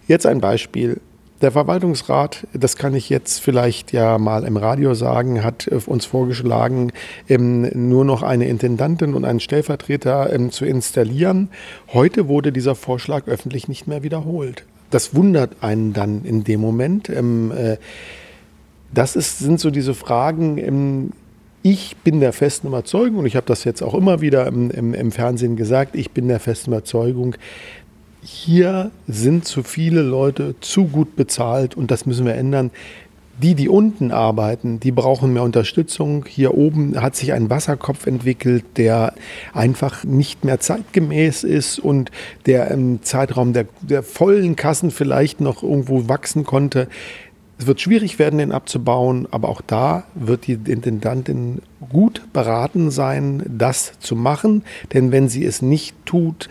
Jetzt 0.09 0.27
ein 0.27 0.43
Beispiel. 0.43 1.01
Der 1.43 1.51
Verwaltungsrat, 1.51 2.47
das 2.53 2.77
kann 2.77 2.95
ich 2.95 3.11
jetzt 3.11 3.41
vielleicht 3.41 3.93
ja 3.93 4.17
mal 4.17 4.45
im 4.45 4.57
Radio 4.57 4.95
sagen, 4.95 5.43
hat 5.43 5.67
äh, 5.67 5.81
uns 5.87 6.07
vorgeschlagen, 6.07 6.93
ähm, 7.29 7.69
nur 7.75 8.05
noch 8.05 8.23
eine 8.23 8.47
Intendantin 8.47 9.13
und 9.15 9.25
einen 9.25 9.41
Stellvertreter 9.41 10.33
ähm, 10.33 10.53
zu 10.53 10.65
installieren. 10.65 11.49
Heute 11.93 12.29
wurde 12.29 12.53
dieser 12.53 12.77
Vorschlag 12.77 13.27
öffentlich 13.27 13.67
nicht 13.67 13.89
mehr 13.89 14.05
wiederholt. 14.05 14.65
Das 14.91 15.17
wundert 15.17 15.65
einen 15.65 15.93
dann 15.93 16.25
in 16.25 16.45
dem 16.45 16.61
Moment. 16.61 17.09
Ähm, 17.09 17.51
äh, 17.51 17.77
das 18.95 19.17
ist, 19.17 19.41
sind 19.41 19.59
so 19.59 19.71
diese 19.71 19.95
Fragen, 19.95 21.13
ich 21.63 21.97
bin 21.99 22.21
der 22.21 22.33
festen 22.33 22.69
Überzeugung, 22.69 23.21
und 23.21 23.27
ich 23.27 23.37
habe 23.37 23.47
das 23.47 23.65
jetzt 23.65 23.83
auch 23.83 23.95
immer 23.95 24.21
wieder 24.21 24.47
im, 24.47 24.71
im, 24.71 24.95
im, 24.95 25.13
Fernsehen 25.13 25.57
gesagt, 25.57 25.97
ich 25.97 26.11
bin 26.11 26.29
der 26.29 26.41
festen 26.41 26.71
Überzeugung, 26.71 27.37
hier 28.23 28.91
sind 29.09 29.45
zu 29.45 29.63
viele 29.63 30.03
Leute 30.03 30.55
zu 30.61 30.87
gut 30.87 31.17
bezahlt 31.17 31.77
und 31.77 31.91
das 31.91 32.07
müssen 32.07 32.25
wir 32.25 32.35
ändern. 32.35 32.71
Die, 33.43 33.55
die 33.55 33.69
unten 33.69 34.13
arbeiten, 34.13 34.79
die 34.79 34.93
brauchen 34.93 35.33
mehr 35.33 35.43
Unterstützung. 35.43 36.27
Hier 36.29 36.55
oben 36.55 37.01
hat 37.01 37.17
sich 37.17 37.33
ein 37.33 37.51
Wasserkopf 37.51 38.07
entwickelt, 38.07 38.65
der 38.77 39.15
einfach 39.53 40.05
nicht 40.05 40.45
mehr 40.45 40.61
zeitgemäß 40.61 41.43
ist 41.43 41.79
und 41.79 42.13
der 42.47 42.71
im 42.71 43.03
Zeitraum 43.03 43.53
der, 43.53 43.67
der 43.81 44.03
vollen 44.03 44.55
Kassen 44.55 44.91
vielleicht 44.91 45.41
noch 45.41 45.63
irgendwo 45.63 46.09
wachsen 46.09 46.45
konnte. 46.45 46.89
Es 47.59 47.67
wird 47.67 47.81
schwierig 47.81 48.19
werden, 48.19 48.39
den 48.39 48.53
abzubauen, 48.53 49.27
aber 49.31 49.49
auch 49.49 49.63
da 49.63 50.05
wird 50.15 50.47
die 50.47 50.59
Intendantin 50.67 51.63
gut 51.91 52.23
beraten 52.33 52.91
sein, 52.91 53.43
das 53.49 53.99
zu 53.99 54.15
machen. 54.15 54.63
Denn 54.93 55.11
wenn 55.11 55.29
sie 55.29 55.45
es 55.45 55.63
nicht 55.63 55.97
tut, 56.05 56.49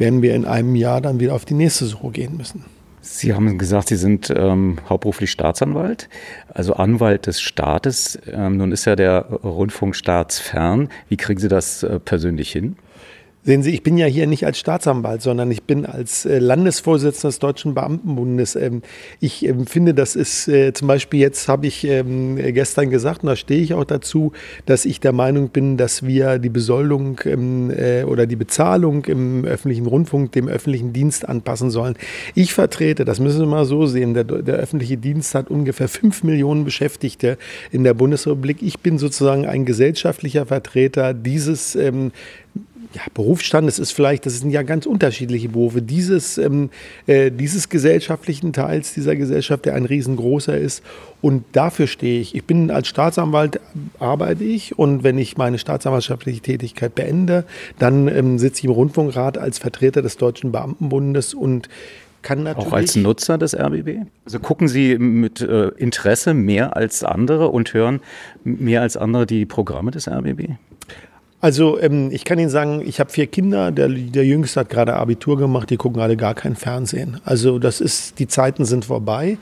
werden 0.00 0.22
wir 0.22 0.34
in 0.34 0.44
einem 0.44 0.74
Jahr 0.74 1.00
dann 1.00 1.20
wieder 1.20 1.34
auf 1.34 1.44
die 1.44 1.54
nächste 1.54 1.84
Suche 1.84 2.10
gehen 2.10 2.36
müssen. 2.36 2.64
Sie 3.02 3.32
haben 3.32 3.56
gesagt, 3.56 3.88
Sie 3.88 3.96
sind 3.96 4.32
ähm, 4.36 4.78
hauptberuflich 4.88 5.30
Staatsanwalt, 5.30 6.08
also 6.48 6.74
Anwalt 6.74 7.26
des 7.26 7.40
Staates. 7.40 8.18
Ähm, 8.30 8.58
nun 8.58 8.72
ist 8.72 8.84
ja 8.84 8.94
der 8.96 9.26
Rundfunk 9.26 9.96
staatsfern. 9.96 10.88
Wie 11.08 11.16
kriegen 11.16 11.40
Sie 11.40 11.48
das 11.48 11.82
äh, 11.82 11.98
persönlich 11.98 12.50
hin? 12.52 12.76
Sehen 13.42 13.62
Sie, 13.62 13.70
ich 13.70 13.82
bin 13.82 13.96
ja 13.96 14.04
hier 14.04 14.26
nicht 14.26 14.44
als 14.44 14.58
Staatsanwalt, 14.58 15.22
sondern 15.22 15.50
ich 15.50 15.62
bin 15.62 15.86
als 15.86 16.26
äh, 16.26 16.38
Landesvorsitzender 16.38 17.28
des 17.30 17.38
Deutschen 17.38 17.72
Beamtenbundes. 17.72 18.54
Ähm, 18.54 18.82
ich 19.18 19.46
ähm, 19.46 19.66
finde, 19.66 19.94
das 19.94 20.14
ist 20.14 20.46
äh, 20.46 20.74
zum 20.74 20.88
Beispiel 20.88 21.20
jetzt, 21.20 21.48
habe 21.48 21.66
ich 21.66 21.84
ähm, 21.84 22.36
gestern 22.36 22.90
gesagt, 22.90 23.22
und 23.22 23.28
da 23.28 23.36
stehe 23.36 23.62
ich 23.62 23.72
auch 23.72 23.84
dazu, 23.84 24.32
dass 24.66 24.84
ich 24.84 25.00
der 25.00 25.12
Meinung 25.12 25.48
bin, 25.48 25.78
dass 25.78 26.02
wir 26.02 26.38
die 26.38 26.50
Besoldung 26.50 27.18
äh, 27.24 28.04
oder 28.06 28.26
die 28.26 28.36
Bezahlung 28.36 29.06
im 29.06 29.46
öffentlichen 29.46 29.86
Rundfunk 29.86 30.32
dem 30.32 30.46
öffentlichen 30.46 30.92
Dienst 30.92 31.26
anpassen 31.26 31.70
sollen. 31.70 31.94
Ich 32.34 32.52
vertrete, 32.52 33.06
das 33.06 33.20
müssen 33.20 33.40
wir 33.40 33.46
mal 33.46 33.64
so 33.64 33.86
sehen, 33.86 34.12
der, 34.12 34.24
der 34.24 34.56
öffentliche 34.56 34.98
Dienst 34.98 35.34
hat 35.34 35.50
ungefähr 35.50 35.88
fünf 35.88 36.24
Millionen 36.24 36.66
Beschäftigte 36.66 37.38
in 37.70 37.84
der 37.84 37.94
Bundesrepublik. 37.94 38.58
Ich 38.60 38.80
bin 38.80 38.98
sozusagen 38.98 39.46
ein 39.46 39.64
gesellschaftlicher 39.64 40.44
Vertreter 40.44 41.14
dieses 41.14 41.74
ja, 42.92 43.02
Berufsstandes 43.14 43.78
ist 43.78 43.92
vielleicht, 43.92 44.26
das 44.26 44.40
sind 44.40 44.50
ja 44.50 44.62
ganz 44.62 44.84
unterschiedliche 44.86 45.48
Berufe, 45.48 45.80
dieses, 45.80 46.38
ähm, 46.38 46.70
äh, 47.06 47.30
dieses 47.30 47.68
gesellschaftlichen 47.68 48.52
Teils 48.52 48.94
dieser 48.94 49.14
Gesellschaft, 49.14 49.64
der 49.64 49.74
ein 49.74 49.84
riesengroßer 49.84 50.56
ist. 50.56 50.82
Und 51.20 51.44
dafür 51.52 51.86
stehe 51.86 52.20
ich. 52.20 52.34
Ich 52.34 52.44
bin 52.44 52.70
als 52.70 52.88
Staatsanwalt, 52.88 53.60
arbeite 53.98 54.42
ich 54.42 54.78
und 54.78 55.04
wenn 55.04 55.18
ich 55.18 55.36
meine 55.36 55.58
staatsanwaltschaftliche 55.58 56.40
Tätigkeit 56.40 56.94
beende, 56.94 57.44
dann 57.78 58.08
ähm, 58.08 58.38
sitze 58.38 58.60
ich 58.60 58.64
im 58.64 58.72
Rundfunkrat 58.72 59.38
als 59.38 59.58
Vertreter 59.58 60.02
des 60.02 60.16
Deutschen 60.16 60.50
Beamtenbundes 60.50 61.34
und 61.34 61.68
kann 62.22 62.42
natürlich. 62.42 62.68
Auch 62.68 62.72
als 62.72 62.96
Nutzer 62.96 63.38
des 63.38 63.54
RBB? 63.54 64.06
Also 64.24 64.40
gucken 64.40 64.68
Sie 64.68 64.98
mit 64.98 65.40
äh, 65.40 65.68
Interesse 65.68 66.34
mehr 66.34 66.76
als 66.76 67.04
andere 67.04 67.48
und 67.48 67.72
hören 67.72 68.00
mehr 68.44 68.82
als 68.82 68.96
andere 68.96 69.26
die 69.26 69.46
Programme 69.46 69.90
des 69.90 70.08
RBB? 70.08 70.50
Also 71.40 71.80
ähm, 71.80 72.10
ich 72.12 72.24
kann 72.24 72.38
Ihnen 72.38 72.50
sagen, 72.50 72.82
ich 72.84 73.00
habe 73.00 73.10
vier 73.10 73.26
Kinder, 73.26 73.72
der, 73.72 73.88
der 73.88 74.24
Jüngste 74.24 74.60
hat 74.60 74.68
gerade 74.68 74.94
Abitur 74.94 75.38
gemacht, 75.38 75.70
die 75.70 75.78
gucken 75.78 76.00
alle 76.02 76.16
gar 76.16 76.34
kein 76.34 76.54
Fernsehen. 76.54 77.18
Also 77.24 77.58
das 77.58 77.80
ist, 77.80 78.18
die 78.18 78.28
Zeiten 78.28 78.64
sind 78.64 78.84
vorbei. 78.84 79.38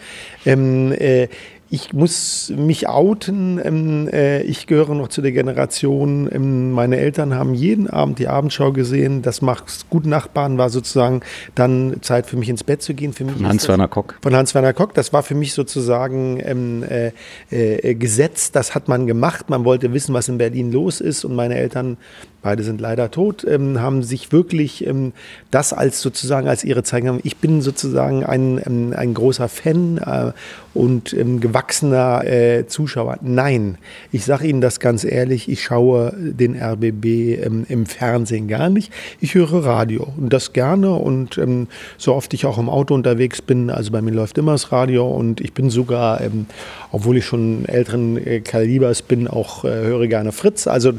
Ähm, 0.47 0.93
äh, 0.93 1.29
ich 1.71 1.93
muss 1.93 2.51
mich 2.57 2.89
outen. 2.89 3.61
Ähm, 3.63 4.09
äh, 4.09 4.43
ich 4.43 4.67
gehöre 4.67 4.95
noch 4.95 5.09
zu 5.09 5.21
der 5.21 5.33
Generation. 5.33 6.29
Ähm, 6.33 6.73
meine 6.73 6.97
Eltern 6.97 7.35
haben 7.35 7.55
jeden 7.55 7.91
Abend 7.91 8.19
die 8.19 8.29
Abendschau 8.29 8.73
gesehen. 8.73 9.21
Das 9.21 9.43
macht 9.43 9.91
gut 9.91 10.07
Nachbarn 10.07 10.57
war 10.57 10.71
sozusagen 10.71 11.21
dann 11.55 11.99
Zeit 12.01 12.27
für 12.27 12.37
mich 12.37 12.49
ins 12.49 12.65
Bett 12.65 12.81
zu 12.81 12.95
gehen. 12.95 13.13
Für 13.13 13.25
mich 13.25 13.35
von 13.35 13.47
Hans-Werner 13.47 13.89
Kock. 13.89 14.15
Von 14.23 14.35
Hans-Werner 14.35 14.73
Kock. 14.73 14.95
Das 14.95 15.13
war 15.13 15.23
für 15.23 15.35
mich 15.35 15.53
sozusagen 15.53 16.41
ähm, 16.43 16.85
äh, 16.85 17.13
äh, 17.51 17.95
Gesetz. 17.95 18.51
Das 18.51 18.75
hat 18.75 18.89
man 18.89 19.07
gemacht. 19.07 19.51
Man 19.51 19.65
wollte 19.65 19.93
wissen, 19.93 20.15
was 20.15 20.29
in 20.29 20.39
Berlin 20.39 20.73
los 20.73 21.03
ist. 21.03 21.25
Und 21.25 21.35
meine 21.35 21.57
Eltern 21.57 21.99
beide 22.43 22.63
sind 22.63 22.81
leider 22.81 23.11
tot, 23.11 23.45
ähm, 23.49 23.81
haben 23.81 24.03
sich 24.03 24.33
wirklich 24.33 24.87
ähm, 24.87 25.13
das 25.51 25.73
als 25.73 26.01
sozusagen 26.01 26.49
als 26.49 26.65
ihre 26.65 26.83
genommen. 26.83 27.21
Ich 27.25 27.37
bin 27.37 27.61
sozusagen 27.61 28.25
ein, 28.25 28.61
ähm, 28.65 28.95
ein 28.97 29.15
großer 29.15 29.49
Fan 29.49 29.99
äh, 29.99 30.33
und 30.75 31.13
ähm, 31.13 31.41
gewachsener 31.41 32.25
äh, 32.25 32.67
Zuschauer. 32.67 33.19
Nein, 33.23 33.79
ich 34.13 34.25
sage 34.25 34.47
Ihnen 34.47 34.61
das 34.61 34.81
ganz 34.81 35.05
ehrlich, 35.05 35.49
ich 35.49 35.63
schaue 35.63 36.13
den 36.17 36.55
RBB 36.57 37.05
ähm, 37.45 37.67
im 37.69 37.87
Fernsehen 37.87 38.49
gar 38.49 38.69
nicht. 38.69 38.93
Ich 39.21 39.35
höre 39.35 39.65
Radio 39.65 40.07
und 40.17 40.33
das 40.33 40.53
gerne 40.53 40.93
und 40.95 41.39
ähm, 41.39 41.67
so 41.97 42.15
oft 42.15 42.33
ich 42.35 42.47
auch 42.47 42.59
im 42.59 42.69
Auto 42.69 42.95
unterwegs 42.95 43.43
bin, 43.43 43.71
also 43.71 43.91
bei 43.91 44.03
mir 44.03 44.13
läuft 44.13 44.39
immer 44.39 44.53
das 44.53 44.71
Radio 44.73 45.09
und 45.09 45.41
ich 45.41 45.53
bin 45.53 45.71
sogar, 45.71 46.21
obwohl 46.93 47.17
ich 47.17 47.25
schon 47.25 47.65
älteren 47.67 48.17
äh, 48.25 48.41
Kalibers 48.41 49.03
bin, 49.03 49.29
auch 49.29 49.65
äh, 49.65 49.69
höre 49.69 50.07
gerne 50.07 50.33
Fritz. 50.33 50.67
Also 50.67 50.93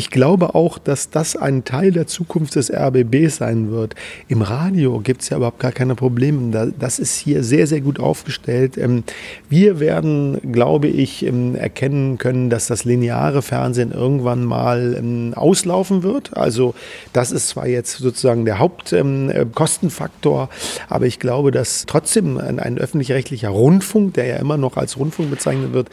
ich 0.00 0.08
glaube 0.08 0.54
auch, 0.54 0.78
dass 0.78 1.10
das 1.10 1.36
ein 1.36 1.64
Teil 1.64 1.92
der 1.92 2.06
Zukunft 2.06 2.56
des 2.56 2.72
RBB 2.72 3.28
sein 3.28 3.70
wird. 3.70 3.94
Im 4.28 4.40
Radio 4.40 4.98
gibt 5.00 5.20
es 5.20 5.28
ja 5.28 5.36
überhaupt 5.36 5.58
gar 5.58 5.72
keine 5.72 5.94
Probleme. 5.94 6.72
Das 6.78 6.98
ist 6.98 7.18
hier 7.18 7.44
sehr, 7.44 7.66
sehr 7.66 7.82
gut 7.82 8.00
aufgestellt. 8.00 8.78
Ähm, 8.78 9.04
wir 9.50 9.78
werden, 9.78 10.52
glaube 10.52 10.88
ich, 10.88 11.22
ähm, 11.26 11.54
erkennen 11.54 12.16
können, 12.16 12.48
dass 12.48 12.66
das 12.66 12.86
lineare 12.86 13.42
Fernsehen 13.42 13.92
irgendwann 13.92 14.42
mal 14.42 14.96
ähm, 14.98 15.34
auslaufen 15.36 16.02
wird. 16.02 16.34
Also 16.34 16.74
das 17.12 17.30
ist 17.30 17.48
zwar 17.48 17.66
jetzt 17.66 17.98
sozusagen 17.98 18.46
der 18.46 18.58
Hauptkostenfaktor, 18.58 20.48
aber 20.88 21.04
ich 21.04 21.18
glaube, 21.18 21.50
dass 21.50 21.84
trotzdem 21.86 22.38
ein 22.38 22.78
öffentlich-rechtlicher 22.78 23.50
Rundfunk, 23.50 24.14
der 24.14 24.24
ja 24.24 24.36
immer 24.36 24.56
noch 24.56 24.78
als 24.78 24.96
Rundfunk 24.96 25.28
bezeichnet 25.30 25.74
wird, 25.74 25.90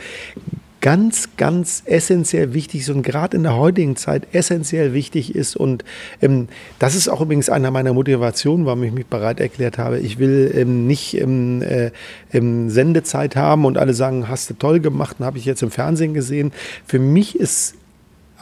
ganz, 0.82 1.30
ganz 1.38 1.84
essentiell 1.86 2.54
wichtig 2.54 2.82
ist 2.82 2.90
und 2.90 3.02
gerade 3.02 3.38
in 3.38 3.44
der 3.44 3.56
heutigen 3.56 3.96
Zeit 3.96 4.28
essentiell 4.34 4.94
wichtig 4.94 5.36
ist. 5.36 5.56
Und 5.56 5.84
ähm, 6.22 6.48
das 6.80 6.96
ist 6.96 7.08
auch 7.08 7.22
übrigens 7.22 7.50
einer 7.50 7.72
meiner 7.72 7.94
Motivationen, 7.94 8.66
warum 8.66 8.84
ich 8.84 8.92
mich 8.92 9.06
bereit 9.08 9.40
erklärt 9.40 9.78
habe. 9.78 10.00
Ich 10.00 10.20
will 10.20 10.52
ähm, 10.56 10.88
nicht 10.88 11.20
ähm, 11.20 11.62
äh, 11.62 11.92
Sendezeit 12.32 13.36
haben 13.36 13.66
und 13.66 13.78
alle 13.78 13.94
sagen, 13.94 14.28
hast 14.28 14.50
du 14.50 14.54
toll 14.54 14.80
gemacht, 14.80 15.18
habe 15.20 15.38
ich 15.38 15.46
jetzt 15.46 15.64
im 15.64 15.72
Fernsehen 15.72 16.14
gesehen. 16.14 16.52
Für 16.86 17.00
mich 17.00 17.40
ist 17.40 17.76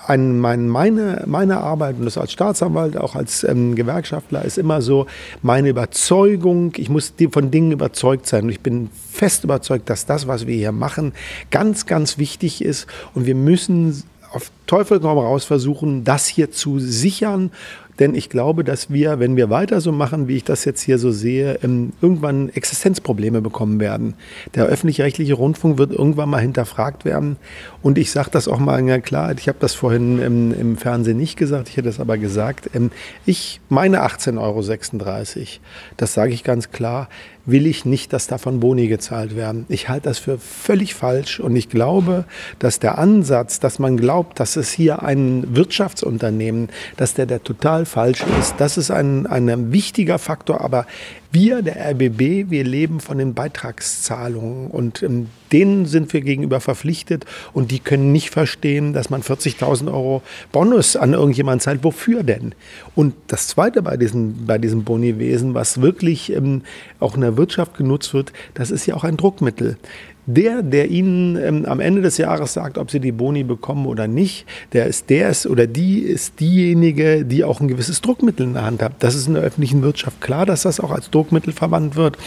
ein, 0.07 0.39
mein, 0.39 0.67
meine, 0.67 1.23
meine 1.25 1.57
Arbeit, 1.57 1.97
und 1.97 2.05
das 2.05 2.17
als 2.17 2.31
Staatsanwalt, 2.31 2.97
auch 2.97 3.15
als 3.15 3.43
ähm, 3.43 3.75
Gewerkschaftler, 3.75 4.43
ist 4.43 4.57
immer 4.57 4.81
so 4.81 5.07
meine 5.41 5.69
Überzeugung, 5.69 6.73
ich 6.77 6.89
muss 6.89 7.13
von 7.31 7.51
Dingen 7.51 7.71
überzeugt 7.71 8.27
sein. 8.27 8.45
Und 8.45 8.49
ich 8.49 8.61
bin 8.61 8.89
fest 9.11 9.43
überzeugt, 9.43 9.89
dass 9.89 10.05
das, 10.05 10.27
was 10.27 10.47
wir 10.47 10.55
hier 10.55 10.71
machen, 10.71 11.13
ganz, 11.51 11.85
ganz 11.85 12.17
wichtig 12.17 12.63
ist. 12.63 12.87
Und 13.13 13.25
wir 13.25 13.35
müssen 13.35 14.03
auf 14.31 14.51
Teufel 14.67 14.99
komm 14.99 15.17
raus 15.17 15.45
versuchen, 15.45 16.03
das 16.03 16.27
hier 16.27 16.51
zu 16.51 16.79
sichern 16.79 17.51
denn 17.99 18.15
ich 18.15 18.29
glaube, 18.29 18.63
dass 18.63 18.91
wir, 18.91 19.19
wenn 19.19 19.35
wir 19.35 19.49
weiter 19.49 19.81
so 19.81 19.91
machen, 19.91 20.27
wie 20.27 20.37
ich 20.37 20.43
das 20.43 20.65
jetzt 20.65 20.81
hier 20.81 20.97
so 20.97 21.11
sehe, 21.11 21.59
ähm, 21.63 21.93
irgendwann 22.01 22.49
Existenzprobleme 22.49 23.41
bekommen 23.41 23.79
werden. 23.79 24.15
Der 24.53 24.65
öffentlich-rechtliche 24.65 25.33
Rundfunk 25.33 25.77
wird 25.77 25.91
irgendwann 25.91 26.29
mal 26.29 26.41
hinterfragt 26.41 27.05
werden. 27.05 27.37
Und 27.81 27.97
ich 27.97 28.11
sage 28.11 28.29
das 28.31 28.47
auch 28.47 28.59
mal 28.59 28.75
ja 28.85 28.99
klar, 28.99 29.33
ich 29.37 29.47
habe 29.47 29.57
das 29.59 29.73
vorhin 29.73 30.19
im, 30.19 30.53
im, 30.53 30.77
Fernsehen 30.77 31.17
nicht 31.17 31.37
gesagt, 31.37 31.69
ich 31.69 31.77
hätte 31.77 31.89
es 31.89 31.99
aber 31.99 32.17
gesagt. 32.17 32.69
Ähm, 32.73 32.91
ich 33.25 33.61
meine 33.69 34.03
18,36 34.05 34.37
Euro, 34.39 34.61
das 35.97 36.13
sage 36.13 36.33
ich 36.33 36.43
ganz 36.43 36.71
klar, 36.71 37.07
will 37.45 37.67
ich 37.67 37.85
nicht, 37.85 38.11
dass 38.11 38.27
davon 38.27 38.59
Boni 38.59 38.87
gezahlt 38.87 39.35
werden. 39.35 39.65
Ich 39.69 39.87
halte 39.87 40.09
das 40.09 40.17
für 40.17 40.37
völlig 40.37 40.95
falsch 40.95 41.39
und 41.39 41.55
ich 41.55 41.69
glaube, 41.69 42.25
dass 42.59 42.79
der 42.79 42.97
Ansatz, 42.97 43.59
dass 43.59 43.79
man 43.79 43.97
glaubt, 43.97 44.39
dass 44.39 44.55
es 44.55 44.71
hier 44.71 45.03
ein 45.03 45.55
Wirtschaftsunternehmen, 45.55 46.69
dass 46.97 47.13
der, 47.13 47.25
der 47.25 47.43
falsch 47.85 48.23
ist, 48.39 48.55
das 48.57 48.77
ist 48.77 48.91
ein, 48.91 49.27
ein 49.27 49.71
wichtiger 49.71 50.19
Faktor, 50.19 50.61
aber 50.61 50.85
wir, 51.31 51.61
der 51.61 51.91
RBB, 51.91 52.49
wir 52.49 52.63
leben 52.63 52.99
von 52.99 53.17
den 53.17 53.33
Beitragszahlungen 53.33 54.67
und 54.71 55.03
ähm, 55.03 55.27
denen 55.51 55.85
sind 55.85 56.13
wir 56.13 56.21
gegenüber 56.21 56.61
verpflichtet 56.61 57.25
und 57.51 57.71
die 57.71 57.79
können 57.79 58.11
nicht 58.11 58.29
verstehen, 58.29 58.93
dass 58.93 59.09
man 59.09 59.21
40.000 59.21 59.87
Euro 59.87 60.21
Bonus 60.51 60.95
an 60.95 61.13
irgendjemanden 61.13 61.59
zahlt. 61.59 61.83
Wofür 61.83 62.23
denn? 62.23 62.55
Und 62.95 63.15
das 63.27 63.47
Zweite 63.47 63.81
bei 63.81 63.97
diesem, 63.97 64.45
bei 64.45 64.57
diesem 64.57 64.85
Boniwesen, 64.85 65.53
was 65.53 65.81
wirklich 65.81 66.31
ähm, 66.31 66.61
auch 66.99 67.15
in 67.15 67.21
der 67.21 67.35
Wirtschaft 67.37 67.75
genutzt 67.75 68.13
wird, 68.13 68.31
das 68.53 68.71
ist 68.71 68.85
ja 68.85 68.95
auch 68.95 69.03
ein 69.03 69.17
Druckmittel. 69.17 69.77
Der, 70.27 70.63
der 70.63 70.89
Ihnen 70.89 71.37
ähm, 71.37 71.65
am 71.65 71.79
Ende 71.79 72.01
des 72.01 72.17
Jahres 72.17 72.53
sagt, 72.53 72.77
ob 72.77 72.89
Sie 72.89 72.99
die 72.99 73.11
Boni 73.11 73.43
bekommen 73.43 73.85
oder 73.85 74.07
nicht, 74.07 74.45
der 74.73 74.87
ist 74.87 75.09
der 75.09 75.29
ist 75.29 75.45
oder 75.45 75.67
die 75.67 75.99
ist 75.99 76.39
diejenige, 76.39 77.25
die 77.25 77.43
auch 77.43 77.61
ein 77.61 77.67
gewisses 77.67 78.01
Druckmittel 78.01 78.47
in 78.47 78.53
der 78.53 78.65
Hand 78.65 78.81
hat. 78.81 78.93
Das 78.99 79.13
ist 79.13 79.27
in 79.27 79.35
der 79.35 79.43
öffentlichen 79.43 79.83
Wirtschaft 79.83 80.21
klar, 80.21 80.45
dass 80.45 80.63
das 80.63 80.79
auch 80.79 80.91
als 80.91 81.11
Druckmittel 81.11 81.53
verwandt 81.53 81.95
wird. 81.95 82.17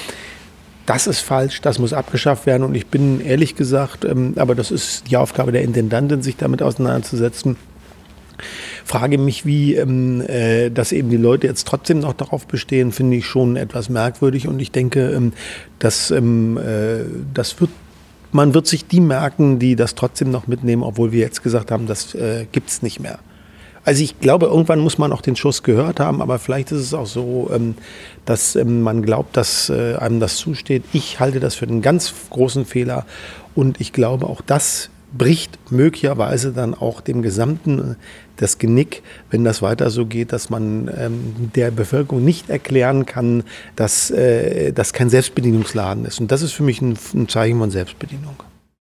Das 0.87 1.07
ist 1.07 1.21
falsch, 1.21 1.61
das 1.61 1.79
muss 1.79 1.93
abgeschafft 1.93 2.47
werden 2.47 2.63
und 2.63 2.75
ich 2.75 2.87
bin 2.87 3.21
ehrlich 3.21 3.57
gesagt, 3.57 4.05
ähm, 4.05 4.35
aber 4.37 4.55
das 4.55 4.71
ist 4.71 5.11
die 5.11 5.17
Aufgabe 5.17 5.53
der 5.53 5.63
Intendantin, 5.63 6.23
sich 6.23 6.37
damit 6.37 6.63
auseinanderzusetzen 6.63 7.57
frage 8.85 9.19
mich, 9.19 9.45
wie 9.45 9.75
ähm, 9.75 10.23
äh, 10.27 10.71
dass 10.71 10.93
eben 10.93 11.11
die 11.11 11.17
Leute 11.17 11.47
jetzt 11.47 11.67
trotzdem 11.67 12.01
noch 12.01 12.15
darauf 12.15 12.47
bestehen, 12.47 12.93
finde 12.93 13.19
ich 13.19 13.27
schon 13.27 13.57
etwas 13.57 13.91
merkwürdig. 13.91 14.49
Und 14.49 14.61
ich 14.61 14.73
denke, 14.73 15.11
ähm, 15.11 15.33
dass 15.79 16.11
ähm, 16.11 16.57
äh, 16.57 17.05
das 17.35 17.61
wird 17.61 17.71
man 18.33 18.55
wird 18.55 18.67
sich 18.67 18.87
die 18.87 19.01
merken, 19.01 19.59
die 19.59 19.77
das 19.77 19.95
trotzdem 19.95 20.31
noch 20.31 20.47
mitnehmen, 20.47 20.83
obwohl 20.83 21.13
wir 21.13 21.21
jetzt 21.21 21.43
gesagt 21.43 21.71
haben, 21.71 21.87
das 21.87 22.15
äh, 22.15 22.47
gibt 22.51 22.69
es 22.71 22.83
nicht 22.83 23.01
mehr. 23.01 23.19
Also 23.85 24.03
ich 24.03 24.21
glaube, 24.21 24.47
irgendwann 24.47 24.81
muss 24.81 24.99
man 24.99 25.13
auch 25.13 25.23
den 25.23 25.35
Schuss 25.35 25.63
gehört 25.63 25.99
haben, 25.99 26.21
aber 26.21 26.39
vielleicht 26.39 26.73
ist 26.73 26.81
es 26.81 26.93
auch 26.95 27.07
so, 27.07 27.51
ähm, 27.55 27.75
dass 28.27 28.55
ähm, 28.55 28.83
man 28.83 29.03
glaubt, 29.03 29.37
dass 29.37 29.71
äh, 29.71 29.97
einem 29.97 30.21
das 30.21 30.37
zusteht. 30.37 30.85
Ich 30.93 31.21
halte 31.21 31.41
das 31.41 31.55
für 31.55 31.67
einen 31.67 31.81
ganz 31.81 32.13
großen 32.29 32.67
Fehler 32.67 33.07
und 33.55 33.81
ich 33.81 33.93
glaube, 33.93 34.27
auch 34.27 34.43
das 34.43 34.91
bricht 35.17 35.59
möglicherweise 35.71 36.53
dann 36.53 36.75
auch 36.75 37.01
dem 37.01 37.23
gesamten 37.23 37.97
das 38.37 38.59
Genick, 38.59 39.03
wenn 39.31 39.45
das 39.45 39.63
weiter 39.63 39.91
so 39.91 40.07
geht, 40.07 40.33
dass 40.33 40.51
man 40.51 40.91
ähm, 40.97 41.51
der 41.55 41.71
Bevölkerung 41.71 42.25
nicht 42.25 42.51
erklären 42.51 43.05
kann, 43.07 43.43
dass 43.75 44.11
äh, 44.11 44.73
das 44.73 44.93
kein 44.93 45.11
Selbstbedienungsladen 45.11 46.05
ist. 46.05 46.21
Und 46.21 46.31
das 46.31 46.43
ist 46.43 46.53
für 46.53 46.63
mich 46.63 46.81
ein, 46.81 46.97
ein 47.15 47.29
Zeichen 47.29 47.59
von 47.59 47.71
Selbstbedienung. 47.71 48.37